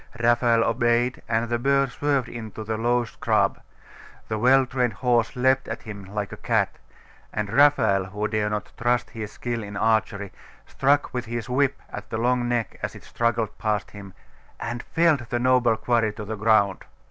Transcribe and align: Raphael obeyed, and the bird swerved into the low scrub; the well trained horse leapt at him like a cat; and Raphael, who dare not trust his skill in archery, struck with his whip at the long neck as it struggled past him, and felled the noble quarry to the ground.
Raphael 0.19 0.63
obeyed, 0.63 1.21
and 1.29 1.47
the 1.47 1.59
bird 1.59 1.91
swerved 1.91 2.27
into 2.27 2.63
the 2.63 2.75
low 2.75 3.03
scrub; 3.05 3.59
the 4.29 4.39
well 4.39 4.65
trained 4.65 4.93
horse 4.93 5.35
leapt 5.35 5.67
at 5.67 5.83
him 5.83 6.05
like 6.05 6.31
a 6.31 6.37
cat; 6.37 6.79
and 7.31 7.53
Raphael, 7.53 8.05
who 8.05 8.27
dare 8.27 8.49
not 8.49 8.71
trust 8.79 9.11
his 9.11 9.31
skill 9.31 9.61
in 9.61 9.77
archery, 9.77 10.31
struck 10.65 11.13
with 11.13 11.25
his 11.25 11.49
whip 11.51 11.79
at 11.91 12.09
the 12.09 12.17
long 12.17 12.49
neck 12.49 12.79
as 12.81 12.95
it 12.95 13.03
struggled 13.03 13.55
past 13.59 13.91
him, 13.91 14.15
and 14.59 14.81
felled 14.81 15.27
the 15.29 15.37
noble 15.37 15.77
quarry 15.77 16.11
to 16.13 16.25
the 16.25 16.35
ground. 16.35 16.83